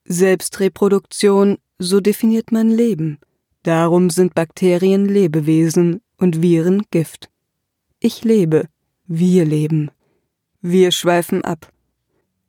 [0.05, 3.19] Selbstreproduktion, so definiert man Leben.
[3.63, 7.31] Darum sind Bakterien Lebewesen und Viren Gift.
[8.01, 8.69] Ich lebe,
[9.07, 9.91] wir leben.
[10.61, 11.73] Wir schweifen ab.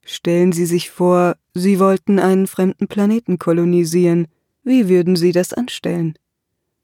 [0.04, 4.28] Stellen Sie sich vor, Sie wollten einen fremden Planeten kolonisieren.
[4.63, 6.15] Wie würden Sie das anstellen?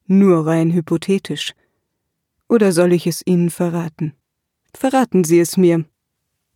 [0.07, 1.53] Nur rein hypothetisch.
[2.47, 4.13] Oder soll ich es Ihnen verraten?
[4.73, 5.85] Verraten Sie es mir,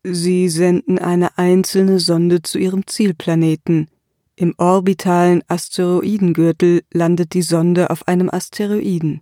[0.03, 3.89] Sie senden eine einzelne Sonde zu ihrem Zielplaneten.
[4.37, 9.21] Im orbitalen Asteroidengürtel landet die Sonde auf einem Asteroiden.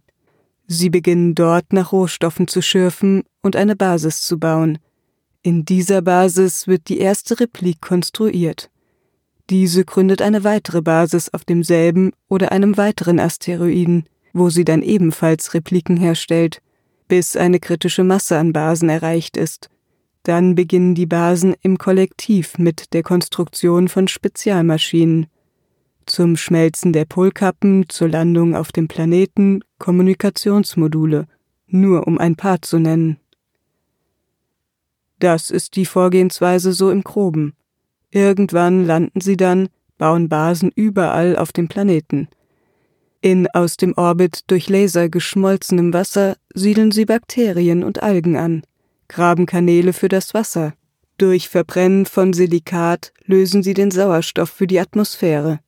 [0.68, 4.78] Sie beginnen dort nach Rohstoffen zu schürfen und eine Basis zu bauen.
[5.42, 8.70] In dieser Basis wird die erste Replik konstruiert.
[9.50, 15.54] Diese gründet eine weitere Basis auf demselben oder einem weiteren Asteroiden, wo sie dann ebenfalls
[15.54, 16.62] Repliken herstellt,
[17.08, 19.70] bis eine kritische Masse an Basen erreicht ist.
[20.24, 25.28] Dann beginnen die Basen im Kollektiv mit der Konstruktion von Spezialmaschinen.
[26.06, 31.28] Zum Schmelzen der Polkappen, zur Landung auf dem Planeten, Kommunikationsmodule,
[31.68, 33.18] nur um ein paar zu nennen.
[35.20, 37.54] Das ist die Vorgehensweise so im Groben.
[38.12, 42.28] Irgendwann landen sie dann, bauen Basen überall auf dem Planeten.
[43.22, 48.62] In aus dem Orbit durch Laser geschmolzenem Wasser siedeln sie Bakterien und Algen an.
[49.08, 50.74] Grabenkanäle für das Wasser.
[51.18, 55.60] Durch Verbrennen von Silikat lösen sie den Sauerstoff für die Atmosphäre.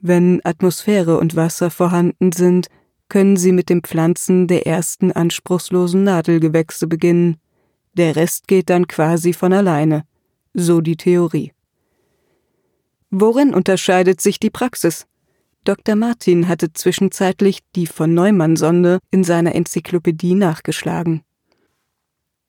[0.00, 2.66] Wenn Atmosphäre und Wasser vorhanden sind,
[3.08, 7.36] können sie mit dem Pflanzen der ersten anspruchslosen Nadelgewächse beginnen.
[7.94, 10.04] Der Rest geht dann quasi von alleine.
[10.54, 11.52] So die Theorie.
[13.10, 15.06] Worin unterscheidet sich die Praxis?
[15.64, 15.94] Dr.
[15.94, 21.22] Martin hatte zwischenzeitlich die von Neumann-Sonde in seiner Enzyklopädie nachgeschlagen.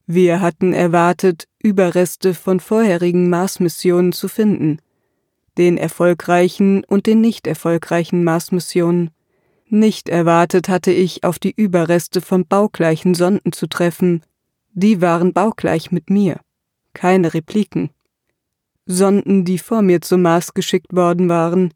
[0.08, 4.80] Wir hatten erwartet, Überreste von vorherigen Marsmissionen zu finden,
[5.58, 9.12] den erfolgreichen und den nicht erfolgreichen Marsmissionen.
[9.68, 14.24] Nicht erwartet hatte ich, auf die Überreste von baugleichen Sonden zu treffen.
[14.74, 16.40] Die waren baugleich mit mir.
[16.94, 17.90] Keine Repliken.
[18.86, 21.74] Sonden, die vor mir zum Mars geschickt worden waren.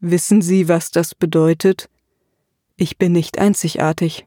[0.00, 1.88] Wissen Sie, was das bedeutet?
[2.76, 4.26] Ich bin nicht einzigartig.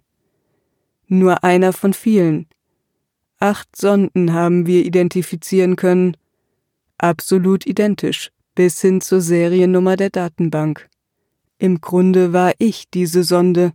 [1.08, 2.48] Nur einer von vielen.
[3.40, 6.18] Acht Sonden haben wir identifizieren können.
[6.98, 10.90] Absolut identisch, bis hin zur Seriennummer der Datenbank.
[11.58, 13.72] Im Grunde war ich diese Sonde.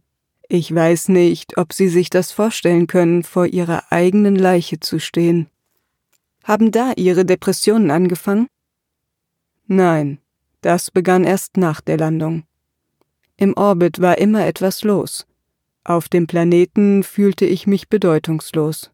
[0.49, 5.49] Ich weiß nicht, ob Sie sich das vorstellen können, vor Ihrer eigenen Leiche zu stehen.
[6.45, 8.49] Haben da Ihre Depressionen angefangen?
[9.67, 10.19] Nein,
[10.67, 12.43] das begann erst nach der Landung.
[13.37, 15.25] Im Orbit war immer etwas los.
[15.85, 18.91] Auf dem Planeten fühlte ich mich bedeutungslos.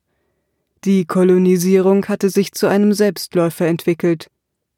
[0.85, 4.27] Die Kolonisierung hatte sich zu einem Selbstläufer entwickelt.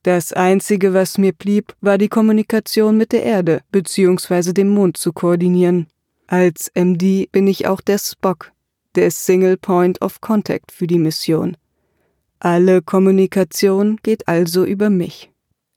[0.05, 4.53] Das Einzige, was mir blieb, war die Kommunikation mit der Erde bzw.
[4.53, 5.89] dem Mond zu koordinieren.
[6.29, 8.53] Als MD bin ich auch der Spock,
[8.95, 11.57] der Single Point of Contact für die Mission.
[12.39, 15.34] Alle Kommunikation geht also über mich.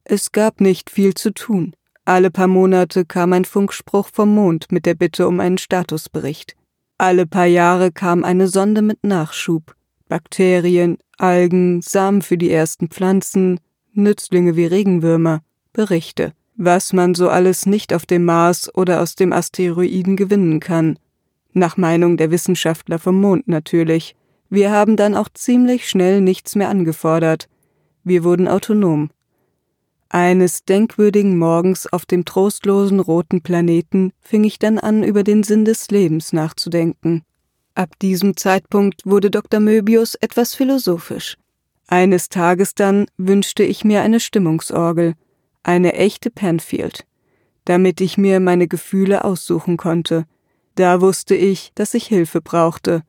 [0.10, 1.74] Es gab nicht viel zu tun.
[2.06, 6.56] Alle paar Monate kam ein Funkspruch vom Mond mit der Bitte um einen Statusbericht.
[6.98, 9.76] Alle paar Jahre kam eine Sonde mit Nachschub.
[10.08, 13.60] Bakterien, Algen, Samen für die ersten Pflanzen,
[13.92, 15.42] Nützlinge wie Regenwürmer,
[15.74, 20.98] Berichte, was man so alles nicht auf dem Mars oder aus dem Asteroiden gewinnen kann.
[21.52, 24.16] Nach Meinung der Wissenschaftler vom Mond natürlich.
[24.50, 27.50] Wir haben dann auch ziemlich schnell nichts mehr angefordert.
[28.06, 29.10] Wir wurden autonom.
[30.10, 35.66] Eines denkwürdigen Morgens auf dem trostlosen roten Planeten fing ich dann an, über den Sinn
[35.66, 37.24] des Lebens nachzudenken.
[37.76, 39.60] Ab diesem Zeitpunkt wurde Dr.
[39.60, 41.38] Möbius etwas philosophisch.
[41.88, 45.16] Eines Tages dann wünschte ich mir eine Stimmungsorgel,
[45.62, 47.06] eine echte Penfield,
[47.66, 50.26] damit ich mir meine Gefühle aussuchen konnte.
[50.76, 53.04] Da wusste ich, dass ich Hilfe brauchte.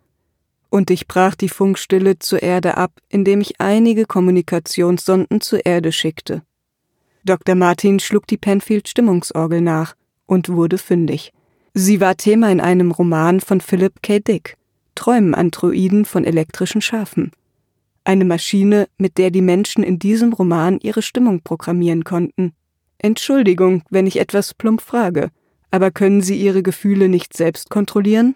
[0.68, 6.42] Und ich brach die Funkstille zur Erde ab, indem ich einige Kommunikationssonden zur Erde schickte.
[7.28, 7.56] Dr.
[7.56, 11.34] Martin schlug die Penfield Stimmungsorgel nach und wurde fündig.
[11.74, 14.18] Sie war Thema in einem Roman von Philip K.
[14.18, 14.56] Dick,
[14.94, 17.32] Träumen Androiden von elektrischen Schafen.
[18.04, 22.54] Eine Maschine, mit der die Menschen in diesem Roman ihre Stimmung programmieren konnten.
[22.96, 25.28] Entschuldigung, wenn ich etwas plump frage,
[25.70, 28.34] aber können Sie Ihre Gefühle nicht selbst kontrollieren?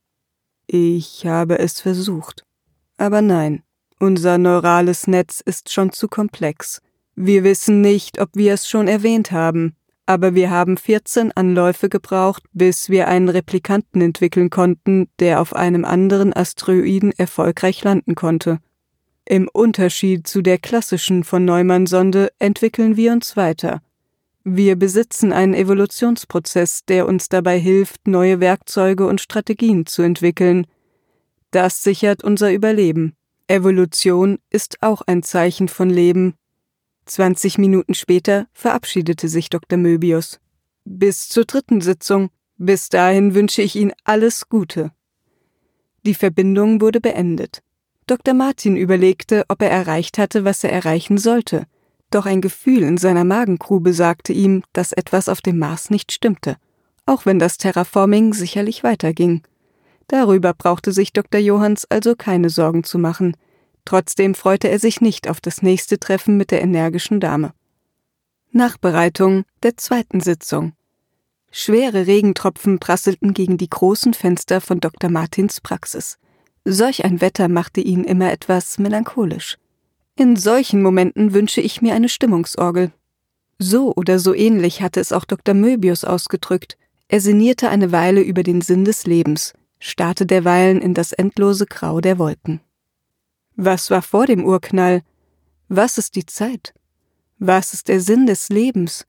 [0.66, 2.44] Ich habe es versucht.
[2.98, 3.62] Aber nein,
[3.98, 6.83] unser neurales Netz ist schon zu komplex.
[7.14, 12.42] Wir wissen nicht, ob wir es schon erwähnt haben, aber wir haben 14 Anläufe gebraucht,
[12.53, 18.59] bis wir einen Replikanten entwickeln konnten, der auf einem anderen Asteroiden erfolgreich landen konnte.
[19.25, 23.81] Im Unterschied zu der klassischen von Neumann-Sonde entwickeln wir uns weiter.
[24.42, 30.66] Wir besitzen einen Evolutionsprozess, der uns dabei hilft, neue Werkzeuge und Strategien zu entwickeln.
[31.53, 33.14] Das sichert unser Überleben.
[33.46, 36.35] Evolution ist auch ein Zeichen von Leben,
[37.07, 39.79] 20 Minuten später verabschiedete sich Dr.
[39.79, 40.41] Möbius.
[40.85, 42.31] Bis zur dritten Sitzung.
[42.57, 44.93] Bis dahin wünsche ich Ihnen alles Gute.
[46.05, 47.62] Die Verbindung wurde beendet.
[48.07, 48.35] Dr.
[48.35, 51.67] Martin überlegte, ob er erreicht hatte, was er erreichen sollte.
[52.11, 56.57] Doch ein Gefühl in seiner Magengrube sagte ihm, dass etwas auf dem Mars nicht stimmte,
[57.07, 59.43] auch wenn das Terraforming sicherlich weiterging.
[60.09, 61.41] Darüber brauchte sich Dr.
[61.41, 63.37] Johanns also keine Sorgen zu machen.
[63.85, 67.53] Trotzdem freute er sich nicht auf das nächste Treffen mit der energischen Dame.
[68.51, 70.73] Nachbereitung der zweiten Sitzung.
[71.51, 75.11] Schwere Regentropfen prasselten gegen die großen Fenster von Dr.
[75.11, 76.18] Martins Praxis.
[76.64, 79.59] Solch ein Wetter machte ihn immer etwas melancholisch.
[80.16, 82.92] In solchen Momenten wünsche ich mir eine Stimmungsorgel.
[83.59, 85.55] So oder so ähnlich hatte es auch Dr.
[85.55, 86.77] Möbius ausgedrückt.
[87.09, 92.01] Er sinnierte eine Weile über den Sinn des Lebens, starrte derweilen in das endlose Grau
[92.01, 92.61] der Wolken.
[93.57, 95.03] Was war vor dem Urknall?
[95.69, 96.75] Was ist die Zeit?
[97.38, 99.07] Was ist der Sinn des Lebens?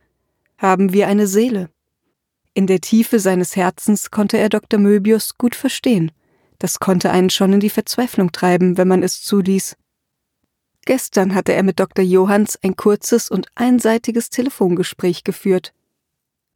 [0.58, 1.69] Haben wir eine Seele?
[2.53, 4.80] In der Tiefe seines Herzens konnte er Dr.
[4.80, 6.11] Möbius gut verstehen.
[6.59, 9.76] Das konnte einen schon in die Verzweiflung treiben, wenn man es zuließ.
[10.86, 12.03] Gestern hatte er mit Dr.
[12.03, 15.74] Johanns ein kurzes und einseitiges Telefongespräch geführt.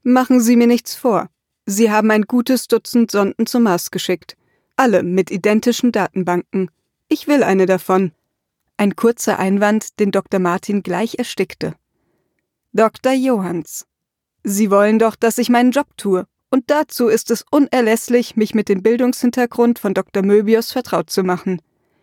[0.04, 1.30] Machen Sie mir nichts vor.
[1.66, 4.38] Sie haben ein gutes Dutzend Sonden zum Mars geschickt.
[4.76, 6.70] Alle mit identischen Datenbanken.
[7.10, 8.12] Ich will eine davon.
[8.76, 10.40] Ein kurzer Einwand, den Dr.
[10.40, 11.74] Martin gleich erstickte.
[12.74, 13.14] Dr.
[13.14, 13.86] Johanns.
[14.44, 18.70] Sie wollen doch, dass ich meinen Job tue, und dazu ist es unerlässlich, mich mit
[18.70, 20.24] dem Bildungshintergrund von Dr.
[20.24, 21.62] Möbius vertraut zu machen.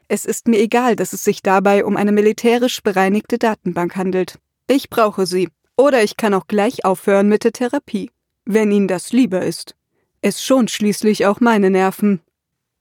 [0.09, 4.39] Es ist mir egal, dass es sich dabei um eine militärisch bereinigte Datenbank handelt.
[4.69, 5.49] Ich brauche sie.
[5.77, 8.11] Oder ich kann auch gleich aufhören mit der Therapie,
[8.45, 9.75] wenn Ihnen das lieber ist.
[10.21, 12.21] Es schont schließlich auch meine Nerven,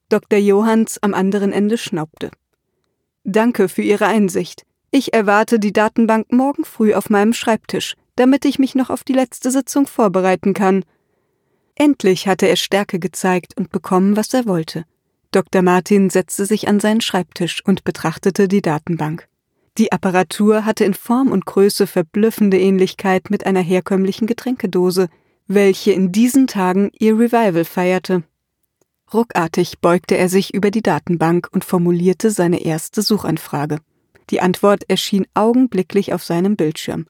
[0.09, 0.39] Dr.
[0.39, 2.31] Johanns am anderen Ende schnaubte.
[3.23, 4.65] Danke für Ihre Einsicht.
[4.91, 9.13] Ich erwarte die Datenbank morgen früh auf meinem Schreibtisch, damit ich mich noch auf die
[9.13, 10.83] letzte Sitzung vorbereiten kann.
[11.75, 14.85] Endlich hatte er Stärke gezeigt und bekommen, was er wollte.
[15.31, 15.63] Dr.
[15.63, 19.27] Martin setzte sich an seinen Schreibtisch und betrachtete die Datenbank.
[19.79, 25.07] Die Apparatur hatte in Form und Größe verblüffende Ähnlichkeit mit einer herkömmlichen Getränkedose,
[25.47, 28.23] welche in diesen Tagen ihr Revival feierte.
[29.14, 33.80] Ruckartig beugte er sich über die Datenbank und formulierte seine erste Suchanfrage.
[34.30, 37.07] Die Antwort erschien augenblicklich auf seinem Bildschirm.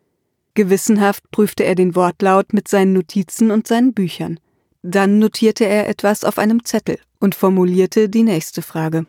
[0.56, 4.39] Gewissenhaft prüfte er den Wortlaut mit seinen Notizen und seinen Büchern.
[4.82, 9.08] Dann notierte er etwas auf einem Zettel und formulierte die nächste Frage.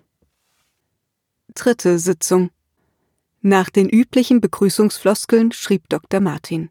[1.55, 2.51] Dritte Sitzung.
[3.43, 6.21] Nach den üblichen Begrüßungsfloskeln schrieb Dr.
[6.21, 6.71] Martin.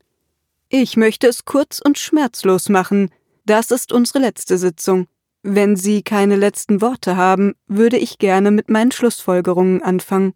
[0.69, 3.11] Ich möchte es kurz und schmerzlos machen.
[3.45, 5.07] Das ist unsere letzte Sitzung.
[5.45, 10.33] Wenn Sie keine letzten Worte haben, würde ich gerne mit meinen Schlussfolgerungen anfangen.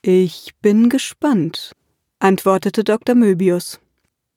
[0.00, 1.72] Ich bin gespannt,
[2.20, 3.14] antwortete Dr.
[3.14, 3.80] Möbius.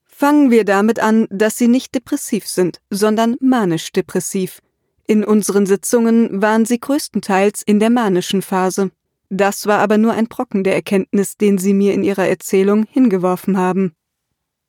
[0.04, 4.60] Fangen wir damit an, dass Sie nicht depressiv sind, sondern manisch-depressiv.
[5.08, 8.92] In unseren Sitzungen waren Sie größtenteils in der manischen Phase.
[9.30, 13.58] Das war aber nur ein Brocken der Erkenntnis, den Sie mir in Ihrer Erzählung hingeworfen
[13.58, 13.94] haben.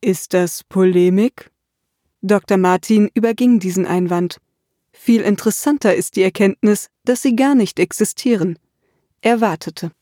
[0.00, 1.50] Ist das Polemik?
[2.22, 2.56] Dr.
[2.56, 4.38] Martin überging diesen Einwand.
[5.02, 8.58] Viel interessanter ist die Erkenntnis, dass Sie gar nicht existieren.
[9.22, 9.92] Er wartete.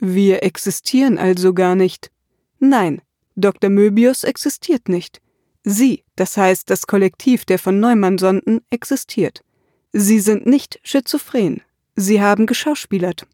[0.00, 2.10] Wir existieren also gar nicht.
[2.58, 3.00] Nein,
[3.36, 3.70] Dr.
[3.70, 5.20] Möbius existiert nicht.
[5.62, 9.44] Sie, das heißt das Kollektiv der von Neumann-Sonden, existiert.
[9.92, 11.62] Sie sind nicht schizophren.
[11.94, 13.28] Sie haben geschauspielert.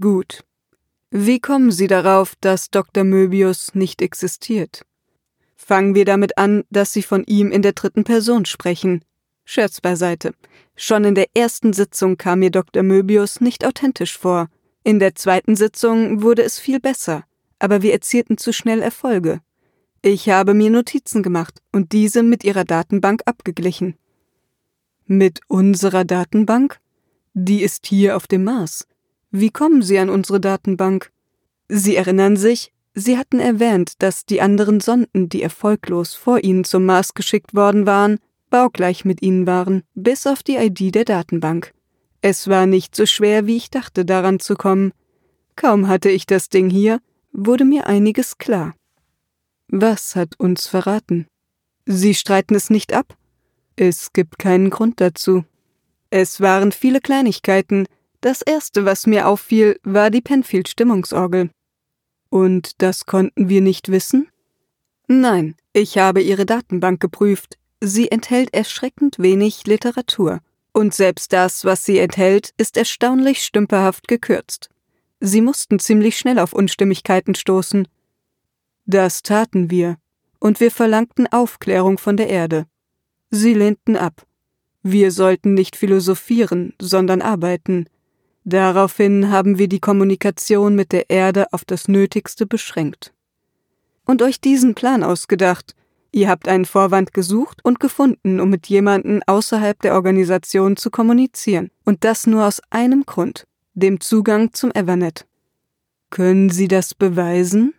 [0.00, 0.42] Gut.
[1.12, 3.04] Wie kommen Sie darauf, dass Dr.
[3.04, 4.84] Möbius nicht existiert?
[5.54, 9.04] Fangen wir damit an, dass Sie von ihm in der dritten Person sprechen.
[9.52, 10.32] Scherz beiseite.
[10.76, 12.82] Schon in der ersten Sitzung kam mir Dr.
[12.82, 14.48] Möbius nicht authentisch vor.
[14.84, 17.24] In der zweiten Sitzung wurde es viel besser
[17.62, 19.40] aber wir erzielten zu schnell Erfolge.
[20.02, 23.94] Ich habe mir Notizen gemacht und diese mit Ihrer Datenbank abgeglichen.
[25.06, 26.80] Mit unserer Datenbank?
[27.34, 28.88] Die ist hier auf dem Mars.
[29.30, 31.12] Wie kommen Sie an unsere Datenbank?
[31.68, 36.84] Sie erinnern sich, Sie hatten erwähnt, dass die anderen Sonden, die erfolglos vor Ihnen zum
[36.84, 38.18] Mars geschickt worden waren,
[38.52, 41.72] baugleich mit Ihnen waren, bis auf die ID der Datenbank.
[42.20, 44.92] Es war nicht so schwer, wie ich dachte, daran zu kommen.
[45.56, 47.00] Kaum hatte ich das Ding hier,
[47.32, 48.74] wurde mir einiges klar.
[49.68, 51.26] Was hat uns verraten?
[51.86, 53.16] Sie streiten es nicht ab?
[53.74, 55.44] Es gibt keinen Grund dazu.
[56.10, 57.86] Es waren viele Kleinigkeiten.
[58.20, 61.50] Das erste, was mir auffiel, war die Penfield Stimmungsorgel.
[62.28, 64.28] Und das konnten wir nicht wissen?
[65.08, 67.58] Nein, ich habe ihre Datenbank geprüft.
[67.84, 70.38] Sie enthält erschreckend wenig Literatur.
[70.72, 74.68] Und selbst das, was sie enthält, ist erstaunlich stümperhaft gekürzt.
[75.18, 77.88] Sie mussten ziemlich schnell auf Unstimmigkeiten stoßen.
[78.86, 79.96] Das taten wir,
[80.38, 82.66] und wir verlangten Aufklärung von der Erde.
[83.30, 84.26] Sie lehnten ab.
[84.84, 87.86] Wir sollten nicht philosophieren, sondern arbeiten.
[88.44, 93.12] Daraufhin haben wir die Kommunikation mit der Erde auf das Nötigste beschränkt.
[94.04, 95.74] Und euch diesen Plan ausgedacht.
[96.12, 101.70] Ihr habt einen Vorwand gesucht und gefunden, um mit jemandem außerhalb der Organisation zu kommunizieren.
[101.84, 105.26] Und das nur aus einem Grund dem Zugang zum Evernet.
[106.10, 107.72] Können Sie das beweisen?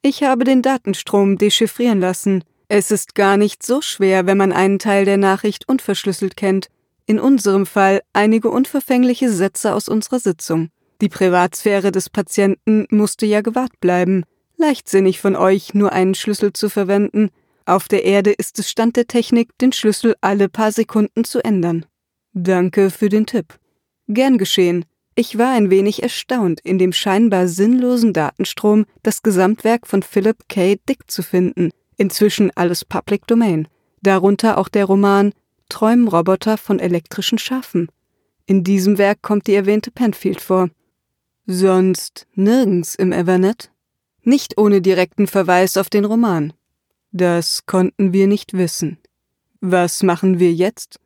[0.00, 2.42] Ich habe den Datenstrom dechiffrieren lassen.
[2.68, 6.68] Es ist gar nicht so schwer, wenn man einen Teil der Nachricht unverschlüsselt kennt.
[7.06, 10.70] In unserem Fall einige unverfängliche Sätze aus unserer Sitzung.
[11.02, 14.24] Die Privatsphäre des Patienten musste ja gewahrt bleiben.
[14.56, 17.30] Leichtsinnig von euch, nur einen Schlüssel zu verwenden.
[17.66, 21.86] Auf der Erde ist es Stand der Technik, den Schlüssel alle paar Sekunden zu ändern.
[22.32, 23.58] Danke für den Tipp.
[24.08, 24.84] Gern geschehen.
[25.16, 30.76] Ich war ein wenig erstaunt, in dem scheinbar sinnlosen Datenstrom das Gesamtwerk von Philip K.
[30.88, 33.68] Dick zu finden, inzwischen alles Public Domain,
[34.02, 35.32] darunter auch der Roman
[35.68, 37.88] Träumen Roboter von elektrischen Schafen.
[38.46, 40.68] In diesem Werk kommt die erwähnte Penfield vor.
[41.46, 43.70] Sonst nirgends im Evernet?
[44.24, 46.54] Nicht ohne direkten Verweis auf den Roman.
[47.12, 48.98] Das konnten wir nicht wissen.
[49.60, 50.98] Was machen wir jetzt?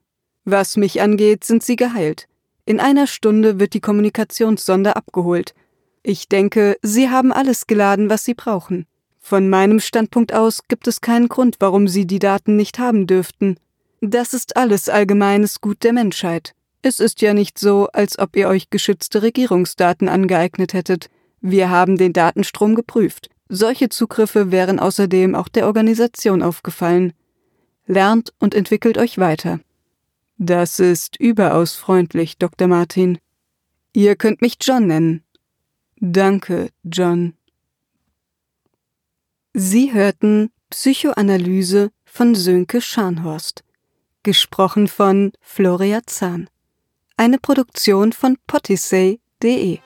[0.45, 2.29] Was mich angeht, sind sie geheilt.
[2.65, 5.55] In einer Stunde wird die Kommunikationssonde abgeholt.
[6.03, 8.87] Ich denke, Sie haben alles geladen, was Sie brauchen.
[9.19, 13.59] Von meinem Standpunkt aus gibt es keinen Grund, warum Sie die Daten nicht haben dürften.
[14.01, 16.55] Das ist alles allgemeines Gut der Menschheit.
[16.83, 21.11] Es ist ja nicht so, als ob ihr euch geschützte Regierungsdaten angeeignet hättet.
[21.41, 23.31] Wir haben den Datenstrom geprüft.
[23.49, 27.13] Solche Zugriffe wären außerdem auch der Organisation aufgefallen.
[27.87, 29.61] Lernt und entwickelt euch weiter.
[30.37, 32.69] Das ist überaus freundlich, Dr.
[32.69, 33.19] Martin.
[33.93, 35.25] Ihr könnt mich John nennen.
[35.97, 37.35] Danke, John.
[39.55, 43.65] Sie hörten Psychoanalyse von Sönke Scharnhorst.
[44.23, 46.49] Gesprochen von Floria Zahn.
[47.17, 49.79] Eine Produktion von potisay.de